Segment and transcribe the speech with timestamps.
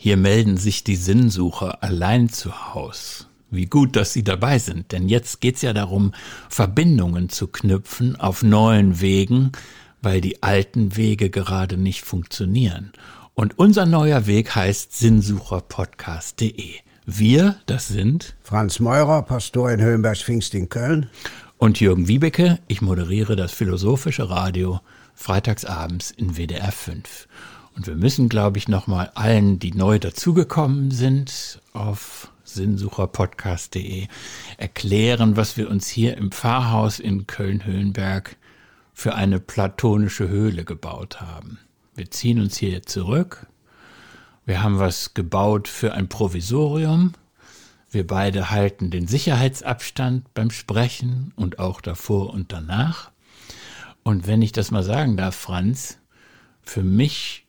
[0.00, 3.26] Hier melden sich die Sinnsucher allein zu Haus.
[3.50, 6.12] Wie gut, dass Sie dabei sind, denn jetzt geht's ja darum,
[6.48, 9.50] Verbindungen zu knüpfen auf neuen Wegen,
[10.00, 12.92] weil die alten Wege gerade nicht funktionieren.
[13.34, 16.74] Und unser neuer Weg heißt sinnsucherpodcast.de.
[17.04, 21.10] Wir, das sind Franz Meurer, Pastor in Höhenberg-Pfingst in Köln.
[21.56, 24.78] Und Jürgen Wiebeke, ich moderiere das Philosophische Radio
[25.16, 27.26] freitagsabends in WDR 5.
[27.78, 34.08] Und wir müssen, glaube ich, nochmal allen, die neu dazugekommen sind, auf sinnsucherpodcast.de
[34.56, 38.34] erklären, was wir uns hier im Pfarrhaus in Köln-Höhenberg
[38.92, 41.60] für eine platonische Höhle gebaut haben.
[41.94, 43.46] Wir ziehen uns hier zurück.
[44.44, 47.12] Wir haben was gebaut für ein Provisorium.
[47.92, 53.12] Wir beide halten den Sicherheitsabstand beim Sprechen und auch davor und danach.
[54.02, 56.00] Und wenn ich das mal sagen darf, Franz,
[56.64, 57.44] für mich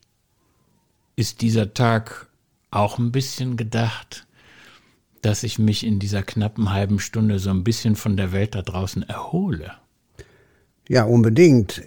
[1.20, 2.28] ist dieser Tag
[2.72, 4.26] auch ein bisschen gedacht,
[5.22, 8.62] dass ich mich in dieser knappen halben Stunde so ein bisschen von der Welt da
[8.62, 9.74] draußen erhole.
[10.88, 11.82] Ja, unbedingt.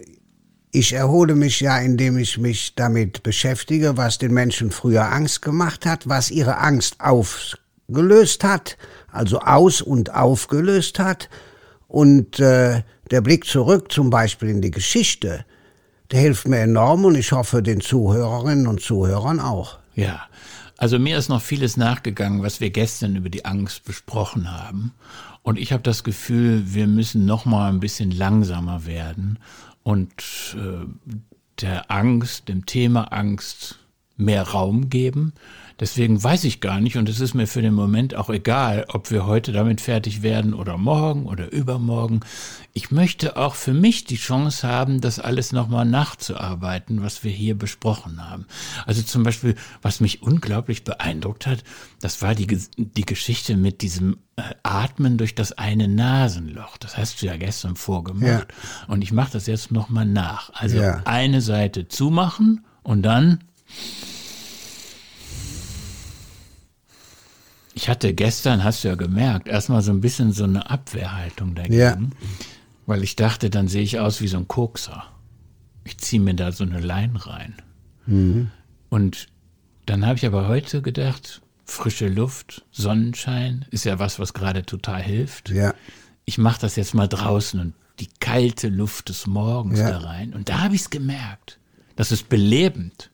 [0.71, 5.87] Ich erhole mich ja, indem ich mich damit beschäftige, was den Menschen früher Angst gemacht
[5.87, 8.77] hat, was ihre Angst aufgelöst hat,
[9.11, 11.31] also aus und aufgelöst hat.
[11.89, 15.47] Und äh, der Blick zurück zum Beispiel in die Geschichte,
[16.13, 19.79] der hilft mir enorm und ich hoffe den Zuhörerinnen und Zuhörern auch.
[19.95, 20.23] Ja,
[20.77, 24.93] also mir ist noch vieles nachgegangen, was wir gestern über die Angst besprochen haben.
[25.43, 29.39] Und ich habe das Gefühl, wir müssen noch mal ein bisschen langsamer werden
[29.83, 30.13] und
[30.55, 30.87] äh,
[31.61, 33.79] der Angst, dem Thema Angst
[34.17, 35.33] mehr Raum geben.
[35.83, 39.11] Deswegen weiß ich gar nicht und es ist mir für den Moment auch egal, ob
[39.11, 42.21] wir heute damit fertig werden oder morgen oder übermorgen.
[42.73, 47.59] Ich möchte auch für mich die Chance haben, das alles nochmal nachzuarbeiten, was wir hier
[47.59, 48.47] besprochen haben.
[48.87, 51.65] Also zum Beispiel, was mich unglaublich beeindruckt hat,
[52.01, 52.47] das war die,
[52.77, 56.77] die Geschichte mit diesem äh, Atmen durch das eine Nasenloch.
[56.77, 58.47] Das hast du ja gestern vorgemacht.
[58.53, 58.87] Ja.
[58.87, 60.51] Und ich mache das jetzt nochmal nach.
[60.55, 61.03] Also ja.
[61.07, 63.41] eine Seite zumachen und dann
[67.75, 71.77] Ich hatte gestern, hast du ja gemerkt, erstmal so ein bisschen so eine Abwehrhaltung dagegen.
[71.77, 71.99] Ja.
[72.87, 75.05] Weil ich dachte, dann sehe ich aus wie so ein Kokser.
[75.85, 77.55] Ich ziehe mir da so eine Lein rein.
[78.07, 78.51] Mhm.
[78.91, 79.29] Und
[79.87, 85.03] dann habe ich aber heute gedacht, frische Luft, Sonnenschein ist ja was, was gerade total
[85.03, 85.51] hilft.
[85.51, 85.75] Ja.
[86.25, 89.91] Ich mache das jetzt mal draußen und die kalte Luft des Morgens ja.
[89.91, 90.35] da rein.
[90.35, 91.59] Und da habe ich es gemerkt.
[91.97, 93.11] Das ist belebend.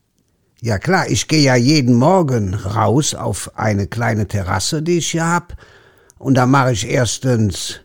[0.60, 5.26] Ja klar, ich gehe ja jeden Morgen raus auf eine kleine Terrasse, die ich hier
[5.26, 5.56] hab,
[6.18, 7.80] und da mache ich erstens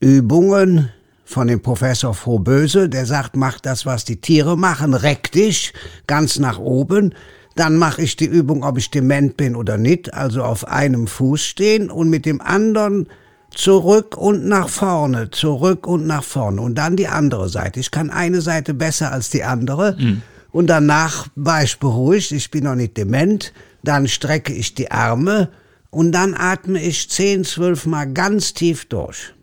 [0.00, 0.90] Übungen
[1.24, 5.72] von dem Professor Frohböse, der sagt, mach das, was die Tiere machen, reck dich
[6.08, 7.14] ganz nach oben.
[7.54, 11.40] Dann mache ich die Übung, ob ich dement bin oder nicht, also auf einem Fuß
[11.40, 13.06] stehen und mit dem anderen
[13.54, 17.78] zurück und nach vorne, zurück und nach vorne und dann die andere Seite.
[17.78, 19.96] Ich kann eine Seite besser als die andere.
[19.98, 20.22] Mhm.
[20.50, 23.52] Und danach war ich beruhigt, ich bin noch nicht dement.
[23.82, 25.50] Dann strecke ich die Arme
[25.90, 29.34] und dann atme ich zehn, zwölf Mal ganz tief durch.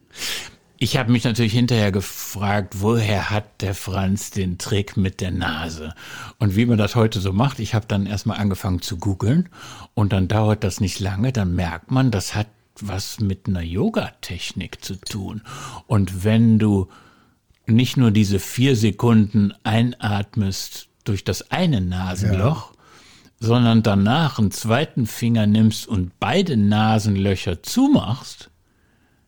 [0.78, 5.94] Ich habe mich natürlich hinterher gefragt, woher hat der Franz den Trick mit der Nase?
[6.38, 9.48] Und wie man das heute so macht, ich habe dann erstmal angefangen zu googeln
[9.94, 12.48] und dann dauert das nicht lange, dann merkt man, das hat
[12.82, 15.44] was mit einer Yoga-Technik zu tun.
[15.88, 16.90] Und wenn du
[17.68, 23.48] nicht nur diese vier Sekunden einatmest durch das eine Nasenloch, ja.
[23.48, 28.52] sondern danach einen zweiten Finger nimmst und beide Nasenlöcher zumachst,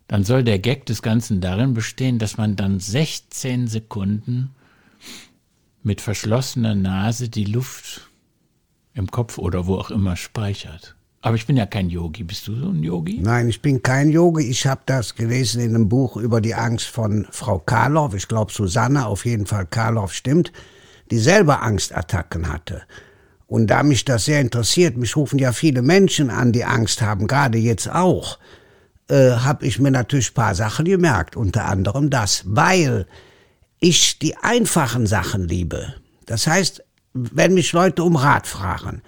[0.07, 4.51] dann soll der Gag des Ganzen darin bestehen, dass man dann 16 Sekunden
[5.83, 8.09] mit verschlossener Nase die Luft
[8.93, 10.95] im Kopf oder wo auch immer speichert.
[11.21, 12.23] Aber ich bin ja kein Yogi.
[12.23, 13.19] Bist du so ein Yogi?
[13.21, 14.45] Nein, ich bin kein Yogi.
[14.45, 18.13] Ich habe das gelesen in einem Buch über die Angst von Frau Karloff.
[18.13, 20.51] Ich glaube Susanne, auf jeden Fall Karloff stimmt
[21.11, 22.83] die selber Angstattacken hatte.
[23.47, 27.27] Und da mich das sehr interessiert, mich rufen ja viele Menschen an, die Angst haben,
[27.27, 28.39] gerade jetzt auch,
[29.09, 33.07] äh, habe ich mir natürlich paar Sachen gemerkt, unter anderem das, weil
[33.79, 35.93] ich die einfachen Sachen liebe.
[36.25, 36.83] Das heißt,
[37.13, 39.01] wenn mich Leute um Rat fragen,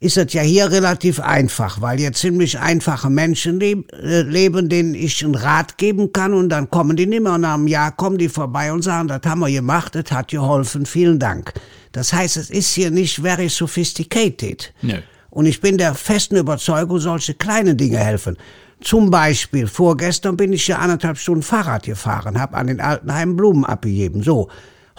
[0.00, 4.94] ist es ja hier relativ einfach, weil hier ziemlich einfache Menschen leb äh, leben, denen
[4.94, 8.16] ich einen Rat geben kann und dann kommen die nimmer und nach einem Jahr kommen
[8.16, 11.52] die vorbei und sagen, das haben wir gemacht, das hat geholfen, vielen Dank.
[11.90, 14.72] Das heißt, es ist hier nicht very sophisticated.
[14.82, 15.02] Nee.
[15.30, 18.36] Und ich bin der festen Überzeugung, solche kleine Dinge helfen.
[18.80, 23.64] Zum Beispiel, vorgestern bin ich ja anderthalb Stunden Fahrrad gefahren, habe an den Altenheim Blumen
[23.64, 24.22] abgegeben.
[24.22, 24.48] So,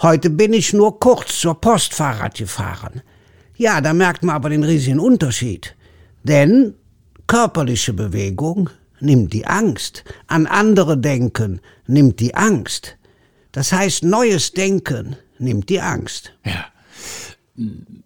[0.02, 3.00] heute bin ich nur kurz zur Post Fahrrad gefahren.
[3.60, 5.76] Ja, da merkt man aber den riesigen Unterschied.
[6.22, 6.72] Denn
[7.26, 8.70] körperliche Bewegung
[9.00, 12.96] nimmt die Angst, an andere denken nimmt die Angst.
[13.52, 16.32] Das heißt, neues Denken nimmt die Angst.
[16.42, 16.64] Ja.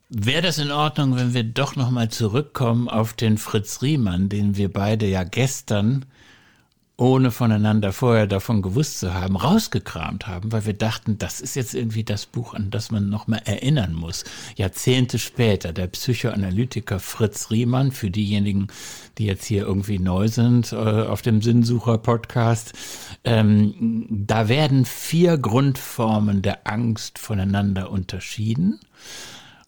[0.09, 4.57] Wäre das in Ordnung, wenn wir doch noch mal zurückkommen auf den Fritz Riemann, den
[4.57, 6.05] wir beide ja gestern
[6.97, 11.75] ohne voneinander vorher davon gewusst zu haben, rausgekramt haben, weil wir dachten, das ist jetzt
[11.75, 14.23] irgendwie das Buch, an das man noch mal erinnern muss.
[14.55, 18.69] Jahrzehnte später, der Psychoanalytiker Fritz Riemann, für diejenigen,
[19.19, 22.73] die jetzt hier irgendwie neu sind äh, auf dem Sinnsucher-Podcast,
[23.25, 28.79] ähm, da werden vier Grundformen der Angst voneinander unterschieden.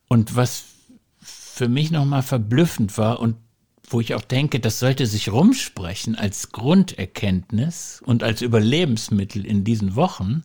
[0.06, 0.64] Und was
[1.20, 3.36] für mich noch mal verblüffend war und
[3.92, 9.96] wo ich auch denke, das sollte sich rumsprechen als Grunderkenntnis und als Überlebensmittel in diesen
[9.96, 10.44] Wochen,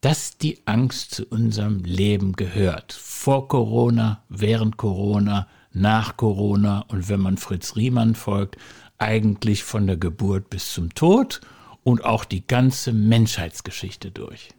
[0.00, 2.92] dass die Angst zu unserem Leben gehört.
[2.92, 8.56] Vor Corona, während Corona, nach Corona und wenn man Fritz Riemann folgt,
[8.98, 11.40] eigentlich von der Geburt bis zum Tod
[11.84, 14.50] und auch die ganze Menschheitsgeschichte durch.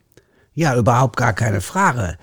[0.53, 2.17] Ja, überhaupt gar keine Frage.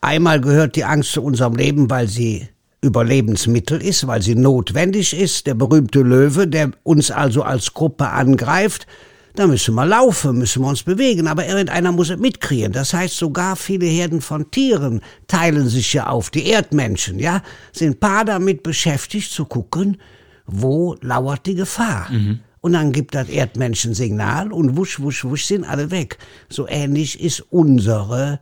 [0.00, 2.48] Einmal gehört die Angst zu unserem Leben, weil sie
[2.80, 8.86] Überlebensmittel ist, weil sie notwendig ist, der berühmte Löwe, der uns also als Gruppe angreift,
[9.34, 12.72] da müssen wir laufen, müssen wir uns bewegen, aber irgendeiner muss es mitkriegen.
[12.72, 16.30] Das heißt, sogar viele Herden von Tieren teilen sich ja auf.
[16.30, 17.42] Die Erdmenschen, ja,
[17.72, 19.98] sind paar damit beschäftigt zu gucken,
[20.46, 22.10] wo lauert die Gefahr.
[22.10, 22.40] Mhm.
[22.60, 26.18] Und dann gibt das Erdmenschen Signal und wusch, wusch, wusch sind alle weg.
[26.48, 28.40] So ähnlich ist unsere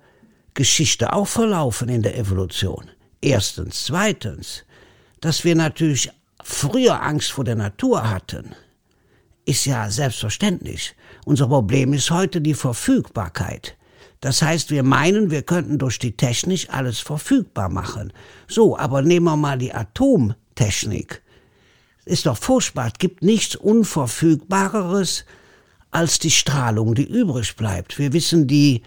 [0.54, 2.84] Geschichte auch verlaufen in der Evolution.
[3.20, 3.84] Erstens.
[3.84, 4.64] Zweitens,
[5.20, 6.10] dass wir natürlich
[6.42, 8.54] früher Angst vor der Natur hatten,
[9.44, 10.94] ist ja selbstverständlich.
[11.24, 13.76] Unser Problem ist heute die Verfügbarkeit.
[14.20, 18.12] Das heißt, wir meinen, wir könnten durch die Technik alles verfügbar machen.
[18.48, 21.22] So, aber nehmen wir mal die Atomtechnik.
[22.04, 22.88] Ist doch furchtbar.
[22.88, 25.24] Es gibt nichts Unverfügbareres
[25.90, 27.98] als die Strahlung, die übrig bleibt.
[27.98, 28.82] Wir wissen, die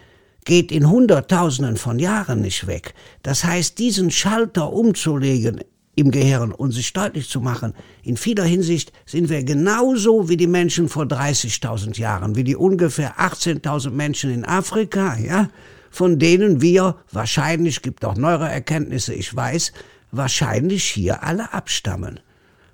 [0.50, 2.96] geht in Hunderttausenden von Jahren nicht weg.
[3.22, 5.62] Das heißt, diesen Schalter umzulegen
[5.94, 10.48] im Gehirn und sich deutlich zu machen, in vieler Hinsicht sind wir genauso wie die
[10.48, 15.50] Menschen vor 30.000 Jahren, wie die ungefähr 18.000 Menschen in Afrika, ja,
[15.92, 19.72] von denen wir wahrscheinlich, gibt auch neuere Erkenntnisse, ich weiß,
[20.12, 22.22] wahrscheinlich hier alle abstammen.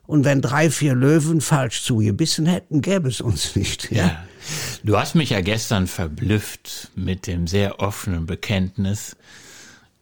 [0.08, 3.92] Und wenn drei, vier Löwen falsch zugebissen hätten, gäbe es uns nicht.
[3.92, 4.06] Ja.
[4.06, 4.24] ja.
[4.84, 9.16] Du hast mich ja gestern verblüfft mit dem sehr offenen Bekenntnis,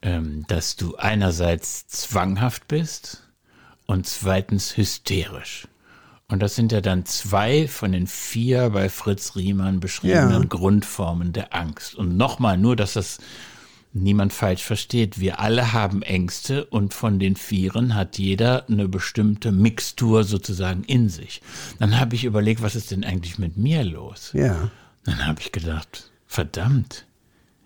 [0.01, 3.23] ähm, dass du einerseits zwanghaft bist
[3.85, 5.67] und zweitens hysterisch.
[6.27, 10.47] Und das sind ja dann zwei von den vier bei Fritz Riemann beschriebenen ja.
[10.47, 11.95] Grundformen der Angst.
[11.95, 13.19] Und nochmal, nur dass das
[13.93, 15.19] niemand falsch versteht.
[15.19, 21.09] Wir alle haben Ängste und von den Vieren hat jeder eine bestimmte Mixtur sozusagen in
[21.09, 21.41] sich.
[21.79, 24.31] Dann habe ich überlegt, was ist denn eigentlich mit mir los?
[24.33, 24.71] Ja.
[25.05, 27.05] Dann habe ich gedacht, verdammt,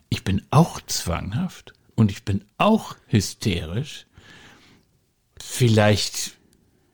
[0.09, 4.05] ich bin auch zwanghaft und ich bin auch hysterisch.
[5.39, 6.33] Vielleicht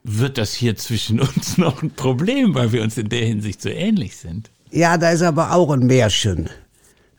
[0.03, 3.69] wird das hier zwischen uns noch ein Problem, weil wir uns in der Hinsicht so
[3.69, 4.51] ähnlich sind.
[4.69, 6.49] Ja, da ist aber auch ein Märchen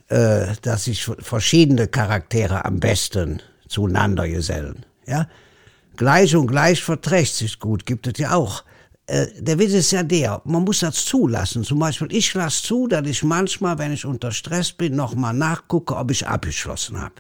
[0.09, 4.85] äh, dass sich verschiedene Charaktere am besten zueinander gesellen.
[5.07, 5.29] Ja?
[5.97, 8.65] Gleich und gleich verträgt sich gut, gibt es ja auch.
[9.07, 11.65] Äh, der Witz ist ja der, man muss das zulassen.
[11.65, 15.97] Zum Beispiel, ich lasse zu, dass ich manchmal, wenn ich unter Stress bin, nochmal nachgucke,
[15.97, 17.15] ob ich abgeschlossen habe.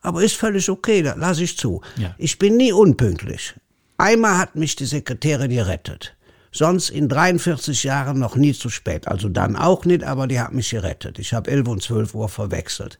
[0.00, 1.80] Aber ist völlig okay, da lasse ich zu.
[1.96, 2.14] Ja.
[2.18, 3.54] Ich bin nie unpünktlich.
[3.96, 6.16] Einmal hat mich die Sekretärin gerettet.
[6.50, 9.06] Sonst in 43 Jahren noch nie zu spät.
[9.08, 11.18] Also dann auch nicht, aber die hat mich gerettet.
[11.18, 12.98] Ich habe 11 und 12 Uhr verwechselt.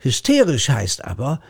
[0.00, 1.40] Hysterisch heißt aber,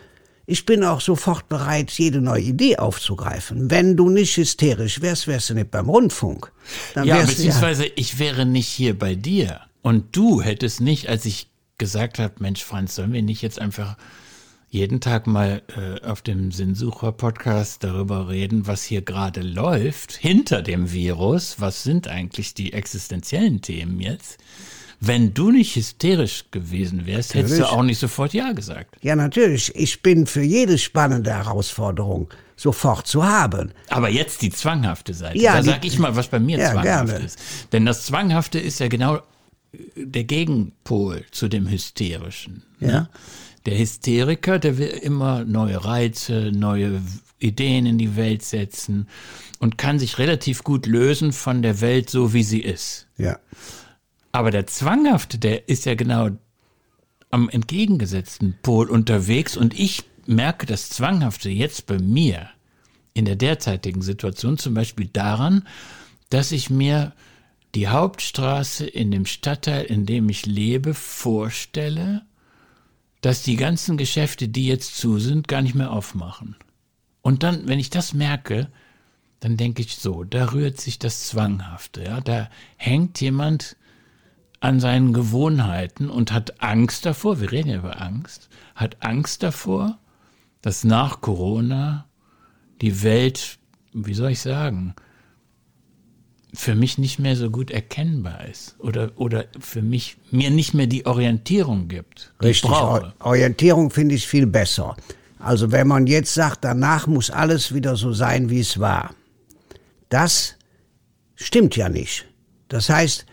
[0.47, 3.71] ich bin auch sofort bereit, jede neue Idee aufzugreifen.
[3.71, 6.53] Wenn du nicht hysterisch wärst, wärst du nicht beim Rundfunk.
[6.95, 9.61] Dann ja, beziehungsweise ja ich wäre nicht hier bei dir.
[9.83, 13.97] Und du hättest nicht, als ich gesagt habe, Mensch, Franz, sollen wir nicht jetzt einfach
[14.71, 20.93] jeden Tag mal äh, auf dem Sinnsucher-Podcast darüber reden, was hier gerade läuft hinter dem
[20.93, 21.57] Virus.
[21.59, 24.39] Was sind eigentlich die existenziellen Themen jetzt?
[25.01, 27.53] Wenn du nicht hysterisch gewesen wärst, natürlich.
[27.53, 28.97] hättest du auch nicht sofort Ja gesagt.
[29.01, 29.75] Ja, natürlich.
[29.75, 33.71] Ich bin für jede spannende Herausforderung sofort zu haben.
[33.89, 35.39] Aber jetzt die zwanghafte Seite.
[35.39, 37.25] Ja, da sag ich mal, was bei mir ja, zwanghaft gerne.
[37.25, 37.39] ist.
[37.73, 39.21] Denn das Zwanghafte ist ja genau
[39.95, 42.65] der Gegenpol zu dem Hysterischen.
[42.81, 43.09] Ne?
[43.67, 47.03] Der Hysteriker, der will immer neue Reize, neue
[47.39, 49.09] Ideen in die Welt setzen
[49.59, 53.09] und kann sich relativ gut lösen von der Welt so, wie sie ist.
[53.17, 53.39] Ja.
[54.33, 56.31] Aber der Zwanghafte, der ist ja genau
[57.31, 62.49] am entgegengesetzten Pol unterwegs und ich merke das Zwanghafte jetzt bei mir
[63.15, 65.67] in der derzeitigen Situation zum Beispiel daran,
[66.31, 67.15] dass ich mir
[67.75, 72.23] die Hauptstraße in dem Stadtteil, in dem ich lebe, vorstelle,
[73.21, 76.57] dass die ganzen Geschäfte, die jetzt zu sind, gar nicht mehr aufmachen.
[77.23, 78.69] Und dann, wenn ich das merke,
[79.41, 83.77] dann denke ich so, da rührt sich das Zwanghafte, ja, da hängt jemand
[84.61, 89.99] an seinen Gewohnheiten und hat Angst davor, wir reden ja über Angst, hat Angst davor,
[90.63, 92.07] dass nach Corona
[92.81, 93.59] die Welt,
[93.93, 94.95] wie soll ich sagen,
[96.55, 100.87] für mich nicht mehr so gut erkennbar ist oder, oder für mich mir nicht mehr
[100.87, 102.33] die Orientierung gibt.
[102.41, 104.97] Die Richtig, Orientierung finde ich viel besser.
[105.39, 109.15] Also wenn man jetzt sagt, danach muss alles wieder so sein, wie es war,
[110.09, 110.57] das
[111.35, 112.27] stimmt ja nicht.
[112.69, 113.27] Das heißt,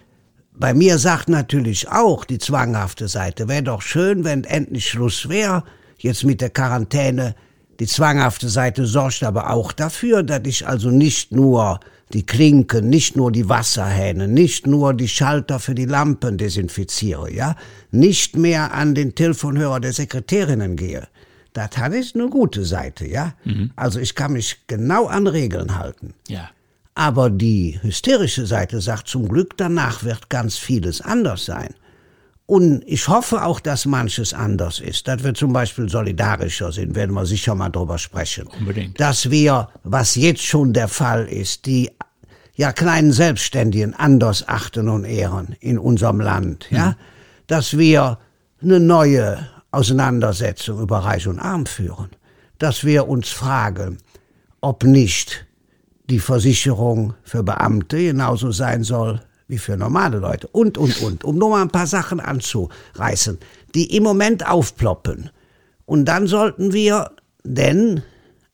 [0.53, 5.63] bei mir sagt natürlich auch die zwanghafte Seite, wäre doch schön, wenn endlich Schluss wäre,
[5.97, 7.35] jetzt mit der Quarantäne.
[7.79, 11.79] Die zwanghafte Seite sorgt aber auch dafür, dass ich also nicht nur
[12.13, 17.55] die Klinken, nicht nur die Wasserhähne, nicht nur die Schalter für die Lampen desinfiziere, ja,
[17.91, 21.07] nicht mehr an den Telefonhörer der Sekretärinnen gehe.
[21.53, 23.33] Das hat ist eine gute Seite, ja.
[23.45, 23.71] Mhm.
[23.75, 26.13] Also ich kann mich genau an Regeln halten.
[26.27, 26.49] Ja.
[26.95, 31.73] Aber die hysterische Seite sagt zum Glück, danach wird ganz vieles anders sein.
[32.47, 35.07] Und ich hoffe auch, dass manches anders ist.
[35.07, 38.47] Dass wir zum Beispiel solidarischer sind, werden wir sicher mal drüber sprechen.
[38.59, 38.99] Unbedingt.
[38.99, 41.89] Dass wir, was jetzt schon der Fall ist, die
[42.55, 46.89] ja kleinen Selbstständigen anders achten und ehren in unserem Land, ja.
[46.89, 46.95] Mhm.
[47.47, 48.19] Dass wir
[48.61, 52.09] eine neue Auseinandersetzung über Reich und Arm führen.
[52.57, 53.97] Dass wir uns fragen,
[54.61, 55.45] ob nicht
[56.09, 61.37] die Versicherung für Beamte genauso sein soll wie für normale Leute und, und, und, um
[61.37, 63.37] nur mal ein paar Sachen anzureißen,
[63.73, 65.29] die im Moment aufploppen.
[65.85, 67.11] Und dann sollten wir,
[67.43, 68.01] denn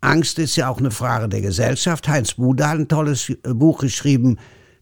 [0.02, 4.38] Angst ist ja auch eine Frage der Gesellschaft, Heinz Buda hat ein tolles Buch geschrieben,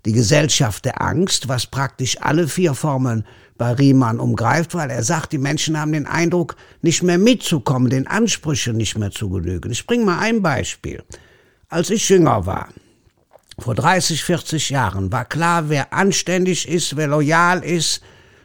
[0.06, 3.26] Die Gesellschaft der Angst, was praktisch alle vier Formen
[3.58, 8.08] bei Riemann umgreift, weil er sagt, die Menschen haben den Eindruck, nicht mehr mitzukommen, den
[8.08, 9.72] Ansprüchen nicht mehr zu genügen.
[9.72, 11.04] Ich bringe mal ein Beispiel.
[11.68, 12.70] Als ich jünger war,
[13.62, 18.02] vor 30, 40 Jahren, war klar, wer anständig ist, wer loyal ist,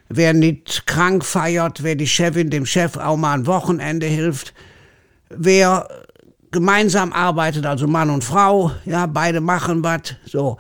[0.08, 4.54] wer nicht krank feiert, wer die Chefin dem Chef auch mal ein Wochenende hilft,
[5.30, 5.88] wer
[6.50, 10.58] gemeinsam arbeitet, also Mann und Frau, ja, beide machen was, so,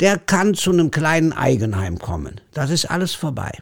[0.00, 2.40] der kann zu einem kleinen Eigenheim kommen.
[2.54, 3.52] Das ist alles vorbei.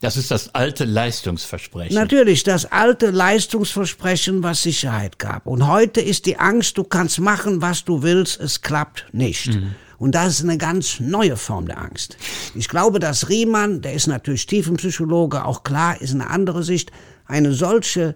[0.00, 1.94] Das ist das alte Leistungsversprechen.
[1.94, 5.46] Natürlich, das alte Leistungsversprechen, was Sicherheit gab.
[5.46, 9.48] Und heute ist die Angst, du kannst machen, was du willst, es klappt nicht.
[9.48, 9.74] Mhm.
[10.00, 12.16] Und das ist eine ganz neue Form der Angst.
[12.54, 16.90] Ich glaube, dass Riemann, der ist natürlich Tiefenpsychologe, auch klar, ist eine andere Sicht,
[17.26, 18.14] eine solche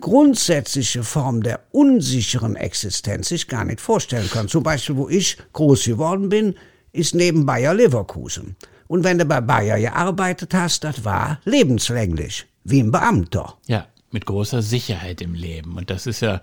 [0.00, 4.46] grundsätzliche Form der unsicheren Existenz sich gar nicht vorstellen kann.
[4.46, 6.54] Zum Beispiel, wo ich groß geworden bin,
[6.92, 8.54] ist neben Bayer Leverkusen.
[8.86, 13.58] Und wenn du bei Bayer gearbeitet hast, das war lebenslänglich, wie ein Beamter.
[13.66, 15.76] Ja, mit großer Sicherheit im Leben.
[15.76, 16.40] Und das ist ja,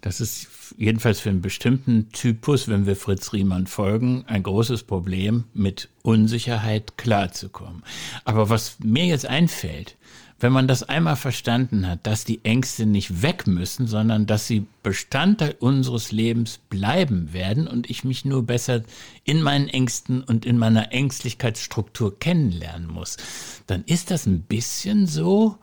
[0.00, 5.44] das ist jedenfalls für einen bestimmten Typus, wenn wir Fritz Riemann folgen, ein großes Problem,
[5.52, 7.82] mit Unsicherheit klarzukommen.
[8.24, 9.96] Aber was mir jetzt einfällt,
[10.40, 14.66] wenn man das einmal verstanden hat, dass die Ängste nicht weg müssen, sondern dass sie
[14.82, 18.82] Bestandteil unseres Lebens bleiben werden und ich mich nur besser
[19.24, 23.18] in meinen Ängsten und in meiner Ängstlichkeitsstruktur kennenlernen muss,
[23.66, 25.58] dann ist das ein bisschen so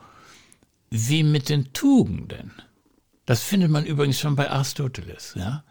[0.91, 2.51] wie mit den Tugenden.
[3.27, 5.63] Das findet man übrigens schon bei Aristoteles, ja.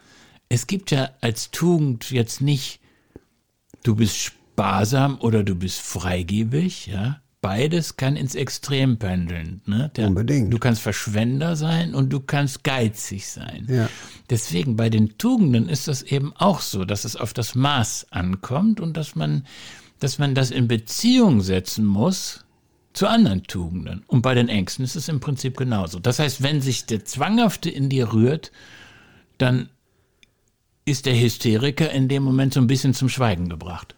[0.48, 2.78] Es gibt ja als Tugend jetzt nicht,
[3.82, 9.60] du bist sparsam oder du bist freigebig, ja beides kann ins Extrem pendeln.
[9.66, 9.92] Ne?
[9.94, 10.52] Der, Unbedingt.
[10.52, 13.68] Du kannst Verschwender sein und du kannst geizig sein.
[13.68, 13.88] Ja.
[14.30, 18.80] Deswegen bei den Tugenden ist das eben auch so, dass es auf das Maß ankommt
[18.80, 19.46] und dass man,
[20.00, 22.44] dass man das in Beziehung setzen muss
[22.96, 24.04] zu anderen Tugenden.
[24.06, 25.98] Und bei den Ängsten ist es im Prinzip genauso.
[25.98, 28.52] Das heißt, wenn sich der Zwanghafte in dir rührt,
[29.38, 29.68] dann
[30.86, 33.94] ist der Hysteriker in dem Moment so ein bisschen zum Schweigen gebracht.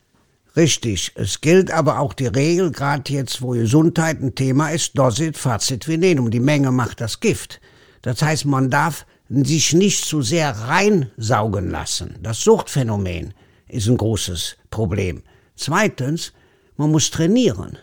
[0.57, 1.13] Richtig.
[1.15, 5.87] Es gilt aber auch die Regel, gerade jetzt, wo Gesundheit ein Thema ist, dosit facit
[5.87, 6.33] venenum.
[6.33, 7.61] Die Menge macht das Gift.
[8.03, 12.17] Das heißt, man darf sich nicht zu sehr reinsaugen lassen.
[12.21, 13.35] Das Suchtphänomen
[13.69, 15.23] ist ein großes Problem.
[15.55, 16.33] Zweitens,
[16.77, 17.79] man muss trainieren.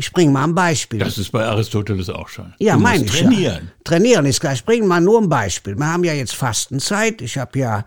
[0.00, 1.00] Ich bringe mal ein Beispiel.
[1.00, 2.54] Das ist bei Aristoteles auch schon.
[2.60, 3.10] Ja, meine ich.
[3.10, 3.64] Trainieren.
[3.64, 3.72] Ja.
[3.82, 4.60] Trainieren ist gleich.
[4.60, 5.76] Ich bringe mal nur ein Beispiel.
[5.76, 7.20] Wir haben ja jetzt Fastenzeit.
[7.20, 7.84] Ich habe ja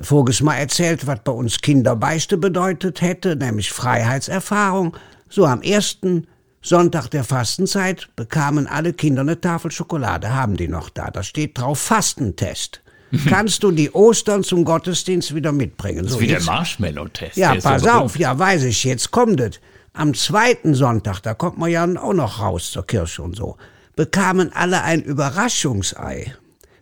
[0.00, 4.96] voriges Mal erzählt, was bei uns Kinderbeichte bedeutet hätte, nämlich Freiheitserfahrung.
[5.28, 6.26] So am ersten
[6.62, 11.10] Sonntag der Fastenzeit bekamen alle Kinder eine Tafel Schokolade, haben die noch da.
[11.10, 12.80] Da steht drauf Fastentest.
[13.28, 15.98] Kannst du die Ostern zum Gottesdienst wieder mitbringen?
[15.98, 17.36] Das ist So, wie der jetzt- Marshmallow-Test.
[17.36, 19.60] ja, Der pass auf, ja, weiß ich, jetzt kommt es.
[19.96, 23.56] Am zweiten Sonntag, da kommt man ja auch noch raus zur Kirche und so,
[23.94, 26.34] bekamen alle ein Überraschungsei.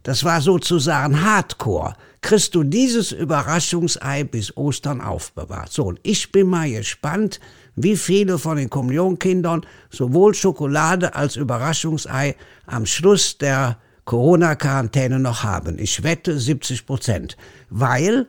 [0.02, 1.92] Das war sozusagen Hardcore.
[2.22, 5.70] Kriegst du dieses Überraschungsei bis Ostern aufbewahrt.
[5.70, 7.38] So, und ich bin mal gespannt,
[7.76, 13.76] wie viele von den Kommunionkindern sowohl Schokolade als Überraschungsei am Schluss der
[14.06, 15.78] Corona-Quarantäne noch haben.
[15.78, 17.36] Ich wette 70 Prozent.
[17.68, 18.26] Weil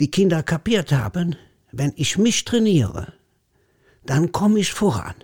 [0.00, 1.36] die Kinder kapiert haben,
[1.70, 3.12] wenn ich mich trainiere,
[4.08, 5.14] dann komme ich voran.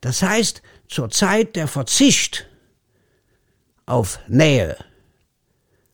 [0.00, 2.48] Das heißt, zur Zeit der Verzicht
[3.86, 4.76] auf Nähe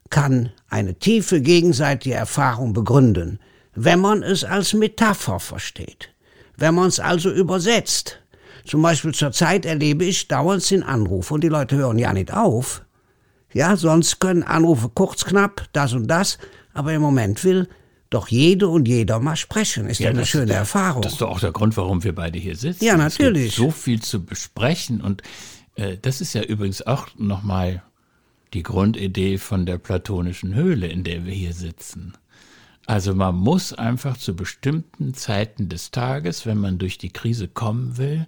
[0.08, 3.40] kann eine tiefe gegenseitige Erfahrung begründen,
[3.74, 6.14] wenn man es als Metapher versteht,
[6.56, 8.20] wenn man es also übersetzt.
[8.64, 12.32] Zum Beispiel zur Zeit erlebe ich dauernd den Anruf und die Leute hören ja nicht
[12.32, 12.82] auf.
[13.52, 16.38] Ja, sonst können Anrufe kurz, knapp, das und das,
[16.72, 17.68] aber im Moment will
[18.14, 19.86] doch jede und jeder mal sprechen.
[19.86, 21.02] Ist ja, eine das- schöne Erfahrung.
[21.02, 22.84] Das ist doch auch der Grund, warum wir beide hier sitzen.
[22.84, 23.54] Ja, natürlich.
[23.54, 25.22] so viel zu besprechen und
[25.76, 27.82] äh, das ist ja übrigens auch nochmal
[28.54, 32.14] die Grundidee von der platonischen Höhle, in der wir hier sitzen.
[32.86, 37.96] Also man muss einfach zu bestimmten Zeiten des Tages, wenn man durch die Krise kommen
[37.96, 38.26] will,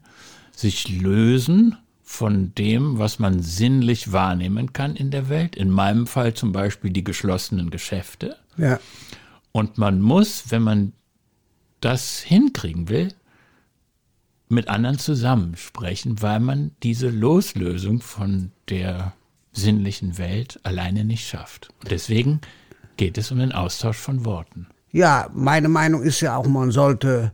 [0.51, 5.55] sich lösen von dem, was man sinnlich wahrnehmen kann in der Welt.
[5.57, 8.37] In meinem Fall zum Beispiel die geschlossenen Geschäfte.
[8.57, 8.79] ja.
[9.57, 10.93] Und man muss, wenn man
[11.81, 13.15] das hinkriegen will,
[14.51, 19.15] mit anderen zusammensprechen, weil man diese Loslösung von der
[19.53, 21.71] sinnlichen Welt alleine nicht schafft.
[21.81, 22.43] Und deswegen
[22.99, 24.67] geht es um den Austausch von Worten.
[24.93, 27.33] Ja, meine Meinung ist ja auch, man sollte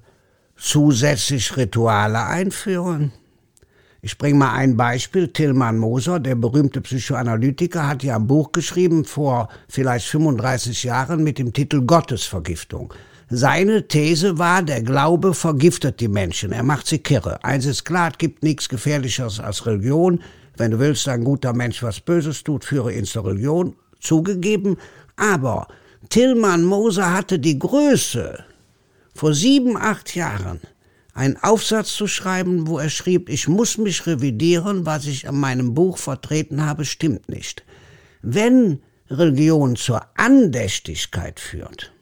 [0.56, 3.10] zusätzlich Rituale einführen.
[4.04, 5.28] Ich bringe mal ein Beispiel.
[5.28, 11.38] Tillmann Moser, der berühmte Psychoanalytiker, hat ja ein Buch geschrieben vor vielleicht 35 Jahren mit
[11.38, 12.92] dem Titel Gottesvergiftung.
[13.30, 17.44] Seine These war, der Glaube vergiftet die Menschen, er macht sie kirre.
[17.44, 20.20] Eins ist klar, es gibt nichts Gefährlicheres als Religion.
[20.56, 23.76] Wenn du willst, ein guter Mensch was Böses tut, führe ihn zur Religion.
[24.00, 24.78] Zugegeben.
[25.14, 25.68] Aber
[26.08, 28.42] Tillmann Moser hatte die Größe,
[29.14, 30.60] vor sieben, acht Jahren
[31.14, 35.74] einen Aufsatz zu schreiben, wo er schrieb, ich muss mich revidieren, was ich in meinem
[35.74, 37.64] Buch vertreten habe, stimmt nicht.
[38.22, 41.92] Wenn Religion zur Andächtigkeit führt,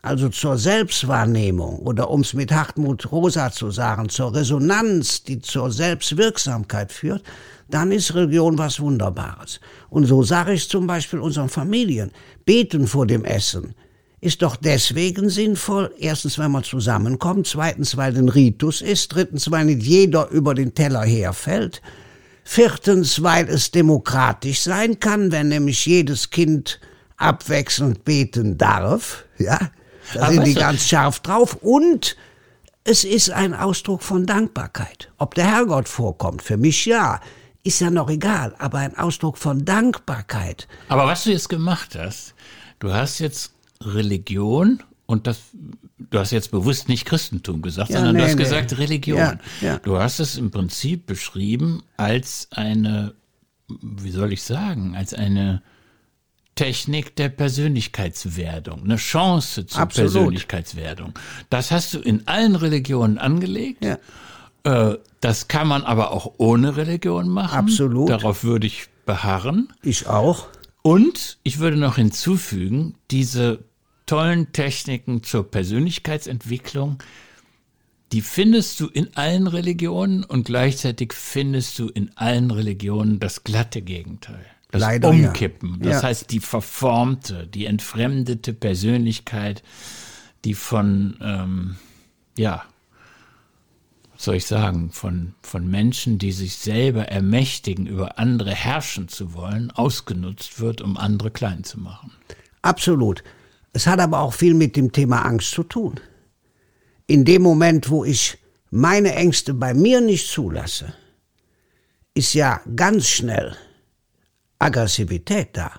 [0.00, 5.70] also zur Selbstwahrnehmung oder um es mit Hartmut Rosa zu sagen, zur Resonanz, die zur
[5.70, 7.22] Selbstwirksamkeit führt,
[7.68, 9.60] dann ist Religion was Wunderbares.
[9.88, 12.10] Und so sage ich zum Beispiel unseren Familien,
[12.44, 13.74] beten vor dem Essen
[14.24, 19.66] ist doch deswegen sinnvoll, erstens, wenn man zusammenkommt, zweitens, weil ein Ritus ist, drittens, weil
[19.66, 21.82] nicht jeder über den Teller herfällt,
[22.42, 26.80] viertens, weil es demokratisch sein kann, wenn nämlich jedes Kind
[27.18, 29.58] abwechselnd beten darf, ja,
[30.14, 32.16] da sind die ganz scharf drauf und
[32.84, 35.10] es ist ein Ausdruck von Dankbarkeit.
[35.18, 37.20] Ob der Herrgott vorkommt, für mich ja,
[37.62, 40.66] ist ja noch egal, aber ein Ausdruck von Dankbarkeit.
[40.88, 42.34] Aber was du jetzt gemacht hast,
[42.78, 43.53] du hast jetzt
[43.84, 45.38] Religion und das,
[45.98, 48.42] du hast jetzt bewusst nicht Christentum gesagt, Ja, sondern du nee, hast nee.
[48.42, 49.18] gesagt Religion.
[49.18, 49.78] Ja, ja.
[49.78, 53.14] Du hast es im Prinzip beschrieben als eine,
[53.68, 55.62] wie soll ich sagen, als eine
[56.54, 60.12] Technik der Persönlichkeitswerdung, eine Chance zur Absolut.
[60.12, 61.12] Persönlichkeitswerdung.
[61.50, 63.84] Das hast du in allen Religionen angelegt.
[64.64, 67.58] Äh, Das kann man aber auch ohne Religion machen.
[67.58, 68.08] Absolut.
[68.08, 69.72] Darauf würde ich beharren.
[69.82, 70.46] Ich auch.
[70.82, 73.64] Und ich würde noch hinzufügen, diese
[74.06, 77.02] tollen Techniken zur Persönlichkeitsentwicklung,
[78.12, 83.82] die findest du in allen Religionen und gleichzeitig findest du in allen Religionen das glatte
[83.82, 84.44] Gegenteil.
[84.70, 85.28] Das Leider ja.
[85.28, 85.78] Umkippen.
[85.80, 86.02] Das Ja.
[86.08, 89.62] heißt, die verformte, die entfremdete Persönlichkeit,
[90.44, 91.76] die von, ähm,
[92.36, 92.64] ja,
[94.12, 99.34] was soll ich sagen, von, von Menschen, die sich selber ermächtigen, über andere herrschen zu
[99.34, 102.12] wollen, ausgenutzt wird, um andere klein zu machen.
[102.62, 103.22] Absolut.
[103.74, 105.98] Es hat aber auch viel mit dem Thema Angst zu tun.
[107.08, 108.38] In dem Moment, wo ich
[108.70, 110.94] meine Ängste bei mir nicht zulasse,
[112.14, 113.56] ist ja ganz schnell
[114.60, 115.72] Aggressivität da.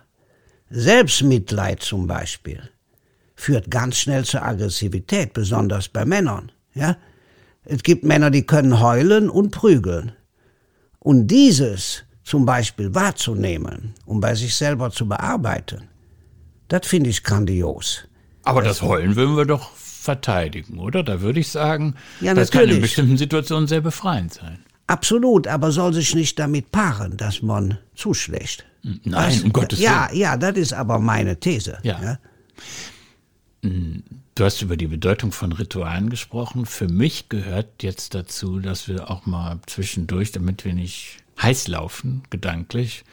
[0.69, 2.69] Selbstmitleid zum Beispiel
[3.33, 6.51] führt ganz schnell zur Aggressivität, besonders bei Männern.
[6.73, 6.97] Ja?
[7.63, 10.11] Es gibt Männer, die können heulen und prügeln.
[10.99, 15.87] Und dieses zum Beispiel wahrzunehmen und bei sich selber zu bearbeiten,
[16.67, 18.07] das finde ich grandios.
[18.43, 21.03] Aber das Heulen würden wir doch verteidigen, oder?
[21.03, 24.59] Da würde ich sagen, Ja, das kann in bestimmten Situationen sehr befreiend sein.
[24.87, 28.65] Absolut, aber soll sich nicht damit paaren, dass man zuschlägt.
[28.83, 29.45] Nein, Weißt du?
[29.45, 30.19] um Gottes ja, Willen.
[30.19, 31.79] Ja, das ist aber meine These.
[31.81, 32.19] Ja.
[33.63, 36.67] Du hast über die Bedeutung von Ritualen gesprochen.
[36.67, 42.21] Für mich gehört jetzt dazu, dass wir auch mal zwischendurch, damit wir nicht heiß laufen,
[42.29, 43.05] gedanklich,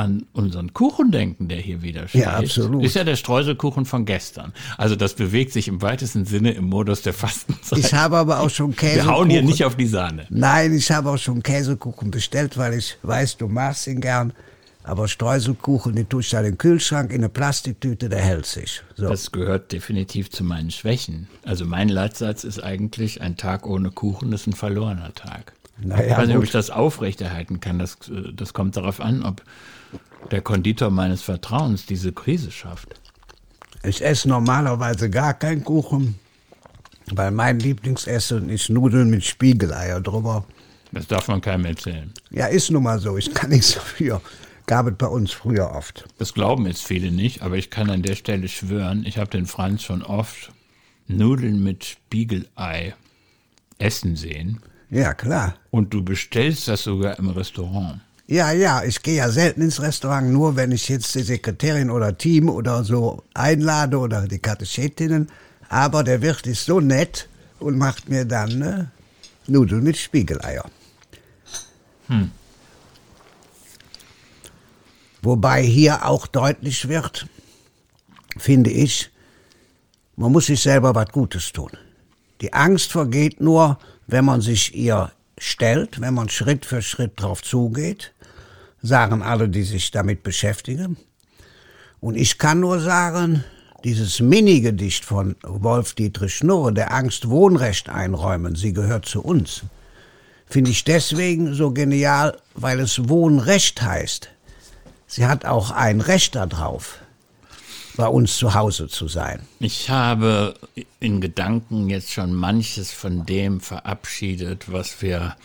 [0.00, 2.22] an unseren Kuchen denken, der hier wieder steht.
[2.22, 2.82] Ja, absolut.
[2.82, 4.52] Ist ja der Streuselkuchen von gestern.
[4.78, 7.78] Also das bewegt sich im weitesten Sinne im Modus der Fastenzeit.
[7.78, 9.10] Ich habe aber auch schon wir Käsekuchen.
[9.10, 10.26] hauen hier nicht auf die Sahne.
[10.30, 14.32] Nein, ich habe auch schon Käsekuchen bestellt, weil ich weiß, du magst ihn gern.
[14.82, 18.82] Aber Streuselkuchen, den tue ich da in den Kühlschrank in eine Plastiktüte, der hält sich.
[18.96, 19.08] So.
[19.08, 21.28] Das gehört definitiv zu meinen Schwächen.
[21.44, 25.52] Also mein Leitsatz ist eigentlich, ein Tag ohne Kuchen ist ein verlorener Tag.
[25.82, 27.78] Naja, ich weiß nicht, ob ich das aufrechterhalten kann.
[27.78, 29.42] Das, äh, das kommt darauf an, ob
[30.30, 33.00] der Konditor meines Vertrauens diese Krise schafft.
[33.82, 36.18] Ich esse normalerweise gar keinen Kuchen,
[37.12, 40.44] weil mein Lieblingsessen ist Nudeln mit Spiegeleier drüber.
[40.92, 42.12] Das darf man keinem erzählen.
[42.30, 44.20] Ja, ist nun mal so, ich kann nichts dafür.
[44.66, 46.04] Gab es bei uns früher oft.
[46.18, 49.46] Das glauben jetzt viele nicht, aber ich kann an der Stelle schwören, ich habe den
[49.46, 50.52] Franz schon oft
[51.08, 52.94] Nudeln mit Spiegelei
[53.78, 54.60] essen sehen.
[54.90, 55.54] Ja, klar.
[55.70, 58.00] Und du bestellst das sogar im Restaurant.
[58.30, 62.16] Ja, ja, ich gehe ja selten ins Restaurant, nur wenn ich jetzt die Sekretärin oder
[62.16, 65.28] Team oder so einlade oder die Katechetinnen.
[65.68, 68.92] Aber der Wirt ist so nett und macht mir dann ne,
[69.48, 70.64] Nudeln mit Spiegeleier.
[75.22, 77.26] Wobei hier auch deutlich wird,
[78.36, 79.10] finde ich,
[80.14, 81.72] man muss sich selber was Gutes tun.
[82.42, 87.42] Die Angst vergeht nur, wenn man sich ihr stellt, wenn man Schritt für Schritt drauf
[87.42, 88.12] zugeht,
[88.82, 90.96] sagen alle, die sich damit beschäftigen.
[92.00, 93.44] Und ich kann nur sagen,
[93.84, 99.62] dieses Mini-Gedicht von Wolf Dietrich Schnurre, der Angst Wohnrecht einräumen, sie gehört zu uns,
[100.46, 104.30] finde ich deswegen so genial, weil es Wohnrecht heißt.
[105.06, 107.00] Sie hat auch ein Recht darauf,
[107.96, 109.40] bei uns zu Hause zu sein.
[109.58, 110.54] Ich habe
[111.00, 115.36] in Gedanken jetzt schon manches von dem verabschiedet, was wir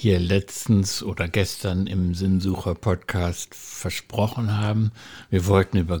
[0.00, 4.92] hier letztens oder gestern im Sinnsucher-Podcast versprochen haben.
[5.28, 5.98] Wir wollten über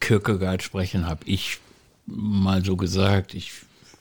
[0.00, 1.58] Kierkegaard sprechen, habe ich
[2.06, 3.34] mal so gesagt.
[3.34, 3.52] Ich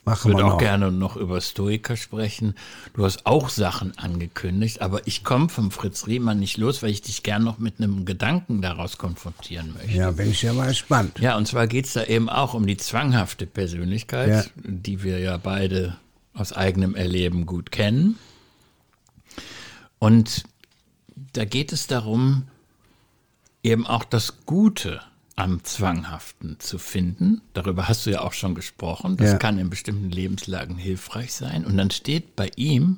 [0.05, 0.57] Machen würde auch noch.
[0.59, 2.55] gerne noch über Stoiker sprechen.
[2.93, 7.01] Du hast auch Sachen angekündigt, aber ich komme vom Fritz Riemann nicht los, weil ich
[7.01, 9.91] dich gern noch mit einem Gedanken daraus konfrontieren möchte.
[9.97, 11.19] Ja, bin ich ja mal gespannt.
[11.19, 14.43] Ja, und zwar geht's da eben auch um die zwanghafte Persönlichkeit, Ja.
[14.63, 15.97] die wir ja beide
[16.33, 18.17] aus eigenem Erleben gut kennen.
[20.03, 20.43] Und
[21.31, 22.43] da geht es darum,
[23.63, 24.99] eben auch das Gute
[25.37, 27.39] am Zwanghaften zu finden.
[27.53, 29.15] Darüber hast du ja auch schon gesprochen.
[29.15, 29.37] Das Ja.
[29.37, 31.63] kann in bestimmten Lebenslagen hilfreich sein.
[31.65, 32.97] Und dann steht bei ihm,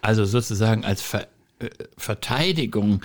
[0.00, 1.28] also sozusagen als Ver
[1.60, 3.02] äh, Verteidigung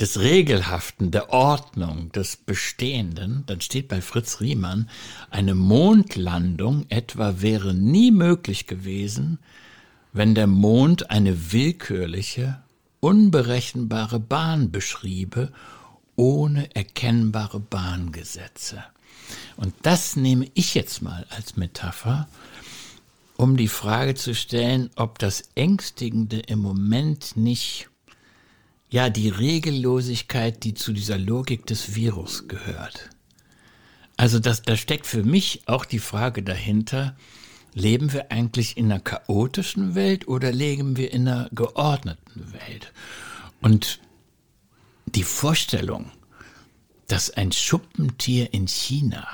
[0.00, 4.90] des Regelhaften, der Ordnung, des Bestehenden, dann steht bei Fritz Riemann,
[5.30, 9.38] eine Mondlandung etwa wäre nie möglich gewesen,
[10.12, 12.63] wenn der Mond eine willkürliche,
[13.04, 15.52] unberechenbare Bahn beschriebe,
[16.16, 18.82] ohne erkennbare Bahngesetze.
[19.56, 22.26] Und das nehme ich jetzt mal als Metapher,
[23.36, 27.90] um die Frage zu stellen, ob das Ängstigende im Moment nicht
[28.88, 33.10] ja die Regellosigkeit, die zu dieser Logik des Virus gehört.
[34.16, 37.16] Also das, da steckt für mich auch die Frage dahinter,
[37.74, 42.92] leben wir eigentlich in einer chaotischen Welt oder leben wir in einer geordneten Welt?
[43.60, 44.00] Und
[45.06, 46.10] die Vorstellung,
[47.08, 49.26] dass ein Schuppentier in China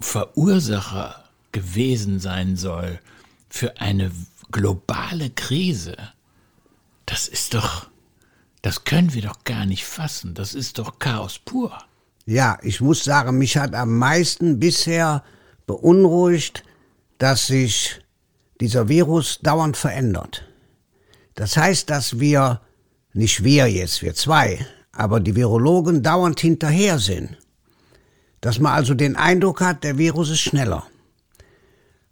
[0.00, 3.00] Verursacher gewesen sein soll
[3.48, 4.10] für eine
[4.50, 5.96] globale Krise,
[7.06, 7.88] das ist doch,
[8.62, 10.34] das können wir doch gar nicht fassen.
[10.34, 11.76] Das ist doch Chaos pur.
[12.26, 15.22] Ja, ich muss sagen, mich hat am meisten bisher
[15.66, 16.64] beunruhigt,
[17.18, 18.00] dass sich
[18.60, 20.44] dieser Virus dauernd verändert.
[21.34, 22.60] Das heißt, dass wir,
[23.12, 27.36] nicht wir jetzt, wir zwei, aber die Virologen dauernd hinterher sind.
[28.40, 30.84] Dass man also den Eindruck hat, der Virus ist schneller.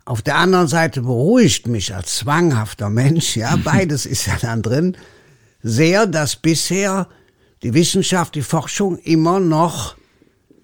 [0.05, 4.97] Auf der anderen Seite beruhigt mich als zwanghafter Mensch, ja, beides ist ja dann drin,
[5.63, 7.09] sehr, dass bisher
[7.63, 9.97] die Wissenschaft, die Forschung immer noch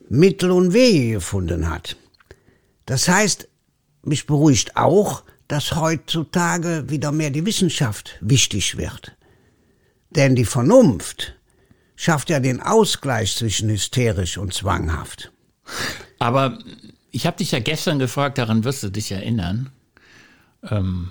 [0.09, 1.97] Mittel und Wege gefunden hat.
[2.89, 3.49] Das heißt,
[4.03, 9.15] mich beruhigt auch, dass heutzutage wieder mehr die Wissenschaft wichtig wird.
[10.09, 11.35] Denn die Vernunft
[11.97, 15.31] schafft ja den Ausgleich zwischen hysterisch und zwanghaft.
[16.19, 16.59] Aber
[17.11, 19.71] Ich habe dich ja gestern gefragt, daran wirst du dich erinnern,
[20.63, 21.11] ähm,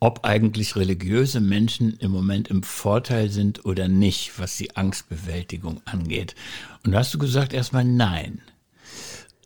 [0.00, 6.34] ob eigentlich religiöse Menschen im Moment im Vorteil sind oder nicht, was die Angstbewältigung angeht.
[6.84, 8.40] Und da hast du gesagt erstmal nein.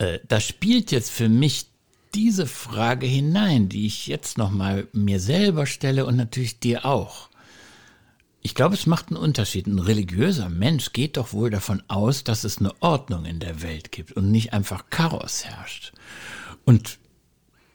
[0.00, 1.66] Äh, da spielt jetzt für mich
[2.14, 7.28] diese Frage hinein, die ich jetzt nochmal mir selber stelle und natürlich dir auch.
[8.42, 9.66] Ich glaube, es macht einen Unterschied.
[9.66, 13.92] Ein religiöser Mensch geht doch wohl davon aus, dass es eine Ordnung in der Welt
[13.92, 15.92] gibt und nicht einfach Chaos herrscht.
[16.64, 16.98] Und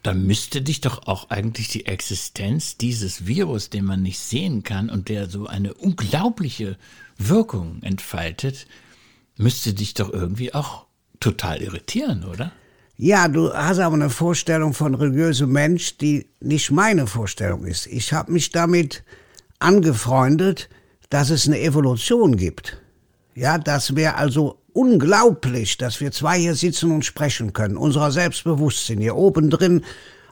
[0.02, 4.90] da müsste dich doch auch eigentlich die Existenz dieses Virus, den man nicht sehen kann
[4.90, 6.78] und der so eine unglaubliche
[7.18, 8.66] Wirkung entfaltet,
[9.38, 10.85] müsste dich doch irgendwie auch
[11.20, 12.52] total irritieren, oder?
[12.98, 17.88] Ja, du hast aber eine Vorstellung von religiösem Mensch, die nicht meine Vorstellung ist.
[17.88, 19.04] Ich habe mich damit
[19.60, 20.70] angefreundet,
[21.10, 22.82] dass es eine Evolution gibt.
[23.34, 27.76] Ja, das wäre also unglaublich, dass wir zwei hier sitzen und sprechen können.
[27.76, 29.84] Unserer Selbstbewusstsein hier oben drin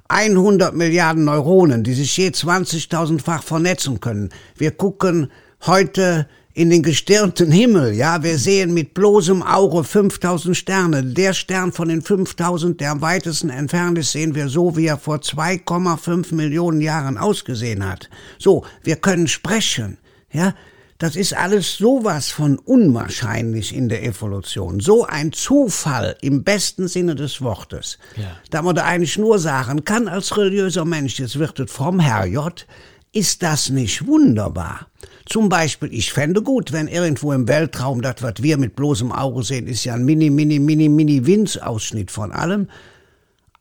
[0.08, 4.30] 100 Milliarden Neuronen, die sich je 20.000-fach vernetzen können.
[4.58, 5.32] Wir gucken
[5.66, 11.04] heute in den gestirnten Himmel, ja, wir sehen mit bloßem Auge 5000 Sterne.
[11.04, 15.00] Der Stern von den 5000, der am weitesten entfernt ist, sehen wir so, wie er
[15.00, 18.10] vor 2,5 Millionen Jahren ausgesehen hat.
[18.38, 19.98] So, wir können sprechen,
[20.32, 20.54] ja.
[21.00, 24.80] Das ist alles sowas von unwahrscheinlich in der Evolution.
[24.80, 27.98] So ein Zufall im besten Sinne des Wortes.
[28.16, 28.38] Ja.
[28.52, 32.68] Da man da eigentlich nur sagen kann, als religiöser Mensch, jetzt wird es vom Herrgott,
[33.14, 34.88] ist das nicht wunderbar?
[35.26, 39.44] Zum Beispiel, ich fände gut, wenn irgendwo im Weltraum das, was wir mit bloßem Auge
[39.44, 42.68] sehen, ist ja ein mini, mini, mini, mini Winzausschnitt von allem,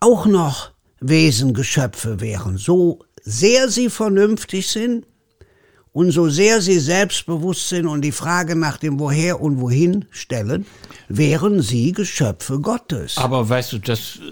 [0.01, 5.07] auch noch Wesen, Geschöpfe wären, so sehr sie vernünftig sind,
[5.93, 10.67] und so sehr sie selbstbewusst sind und die Frage nach dem Woher und Wohin stellen,
[11.09, 13.19] wären sie Geschöpfe Gottes.
[13.19, 14.32] Aber weißt du, dass äh,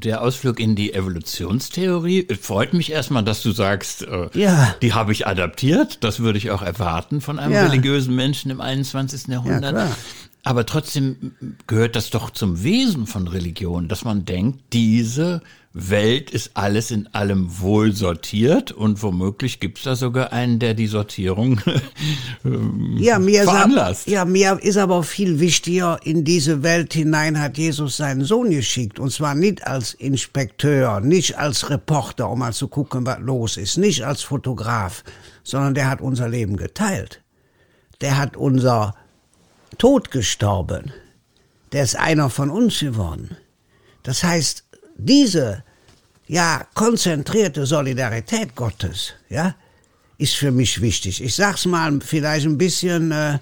[0.00, 4.74] der Ausflug in die Evolutionstheorie freut mich erstmal, dass du sagst, äh, ja.
[4.82, 6.02] die habe ich adaptiert.
[6.02, 7.66] Das würde ich auch erwarten von einem ja.
[7.66, 9.28] religiösen Menschen im 21.
[9.28, 9.74] Jahrhundert.
[9.74, 9.96] Ja,
[10.42, 11.32] aber trotzdem
[11.66, 17.06] gehört das doch zum Wesen von Religion, dass man denkt, diese Welt ist alles in
[17.14, 21.60] allem wohl sortiert und womöglich gibt es da sogar einen, der die Sortierung
[22.44, 24.08] ähm, ja, mir veranlasst.
[24.08, 28.50] Ist, ja, mir ist aber viel wichtiger, in diese Welt hinein hat Jesus seinen Sohn
[28.50, 33.56] geschickt und zwar nicht als Inspekteur, nicht als Reporter, um mal zu gucken, was los
[33.56, 35.04] ist, nicht als Fotograf,
[35.44, 37.22] sondern der hat unser Leben geteilt.
[38.00, 38.96] Der hat unser
[39.78, 40.92] Tod gestorben.
[41.72, 43.36] Der ist einer von uns geworden.
[44.02, 44.64] Das heißt,
[44.96, 45.62] diese,
[46.26, 49.54] ja, konzentrierte Solidarität Gottes, ja,
[50.18, 51.22] ist für mich wichtig.
[51.22, 53.38] Ich sag's mal vielleicht ein bisschen äh,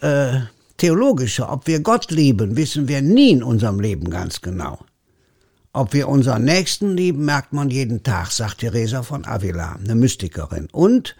[0.00, 0.40] äh,
[0.78, 1.52] theologischer.
[1.52, 4.78] Ob wir Gott lieben, wissen wir nie in unserem Leben ganz genau.
[5.72, 10.68] Ob wir unseren Nächsten lieben, merkt man jeden Tag, sagt Theresa von Avila, eine Mystikerin.
[10.72, 11.14] Und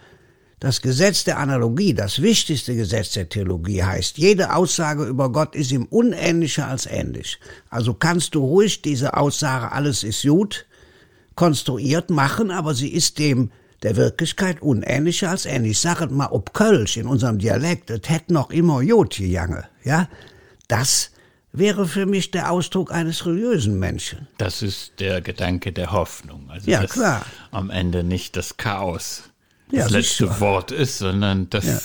[0.59, 5.71] das Gesetz der Analogie, das wichtigste Gesetz der Theologie heißt, jede Aussage über Gott ist
[5.71, 7.39] ihm unähnlicher als ähnlich.
[7.69, 10.65] Also kannst du ruhig diese Aussage, alles ist gut,
[11.35, 13.51] konstruiert machen, aber sie ist dem
[13.83, 15.79] der Wirklichkeit unähnlicher als ähnlich.
[15.79, 20.09] Sag mal, ob Kölsch in unserem Dialekt, es hätte noch immer Jod gejange, ja?
[20.67, 21.11] Das
[21.53, 24.27] wäre für mich der Ausdruck eines religiösen Menschen.
[24.37, 26.49] Das ist der Gedanke der Hoffnung.
[26.49, 27.25] Also ja, klar.
[27.51, 29.28] Am Ende nicht das Chaos
[29.71, 30.39] das ja, letzte sicher.
[30.39, 31.79] Wort ist, sondern dass, ja.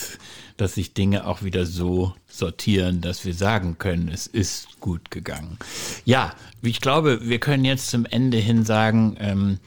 [0.57, 5.59] dass sich Dinge auch wieder so sortieren, dass wir sagen können, es ist gut gegangen.
[6.05, 9.59] Ja, ich glaube, wir können jetzt zum Ende hin sagen, ähm,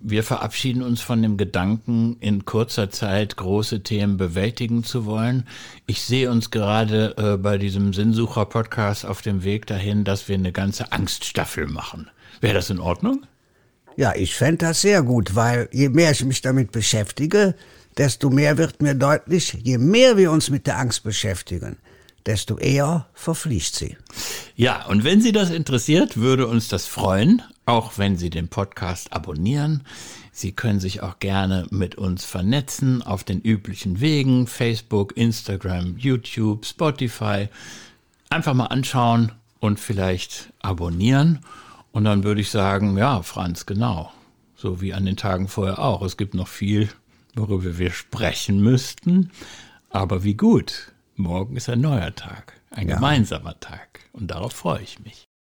[0.00, 5.46] wir verabschieden uns von dem Gedanken, in kurzer Zeit große Themen bewältigen zu wollen.
[5.86, 10.52] Ich sehe uns gerade äh, bei diesem Sinnsucher-Podcast auf dem Weg dahin, dass wir eine
[10.52, 12.10] ganze Angststaffel machen.
[12.40, 13.26] Wäre das in Ordnung?
[14.00, 17.54] Ja, ich fände das sehr gut, weil je mehr ich mich damit beschäftige,
[17.98, 21.76] desto mehr wird mir deutlich, je mehr wir uns mit der Angst beschäftigen,
[22.24, 23.98] desto eher verfliegt sie.
[24.56, 29.12] Ja, und wenn Sie das interessiert, würde uns das freuen, auch wenn Sie den Podcast
[29.12, 29.82] abonnieren.
[30.32, 36.64] Sie können sich auch gerne mit uns vernetzen auf den üblichen Wegen, Facebook, Instagram, YouTube,
[36.64, 37.50] Spotify.
[38.30, 41.40] Einfach mal anschauen und vielleicht abonnieren.
[41.92, 44.12] Und dann würde ich sagen, ja, Franz, genau.
[44.54, 46.02] So wie an den Tagen vorher auch.
[46.02, 46.88] Es gibt noch viel,
[47.34, 49.30] worüber wir sprechen müssten.
[49.88, 50.92] Aber wie gut.
[51.16, 52.54] Morgen ist ein neuer Tag.
[52.70, 52.94] Ein ja.
[52.96, 54.00] gemeinsamer Tag.
[54.12, 55.29] Und darauf freue ich mich.